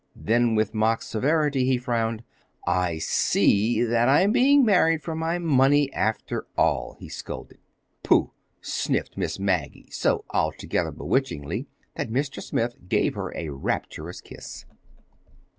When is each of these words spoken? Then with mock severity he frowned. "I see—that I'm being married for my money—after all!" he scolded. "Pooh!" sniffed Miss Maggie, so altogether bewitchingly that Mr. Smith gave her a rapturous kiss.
Then 0.15 0.55
with 0.55 0.73
mock 0.73 1.03
severity 1.03 1.63
he 1.65 1.77
frowned. 1.77 2.23
"I 2.65 2.97
see—that 2.97 4.09
I'm 4.09 4.31
being 4.31 4.65
married 4.65 5.03
for 5.03 5.13
my 5.13 5.37
money—after 5.37 6.47
all!" 6.57 6.95
he 6.99 7.07
scolded. 7.07 7.59
"Pooh!" 8.01 8.31
sniffed 8.61 9.15
Miss 9.15 9.37
Maggie, 9.37 9.89
so 9.91 10.25
altogether 10.31 10.89
bewitchingly 10.91 11.67
that 11.97 12.09
Mr. 12.09 12.41
Smith 12.41 12.73
gave 12.89 13.13
her 13.13 13.31
a 13.37 13.49
rapturous 13.49 14.21
kiss. 14.21 14.65